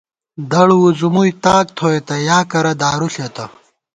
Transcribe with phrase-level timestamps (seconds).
[0.51, 3.45] دڑ وُځُمُوئی، تاک تھوئیتہ یا کرہ دارُو ݪېتہ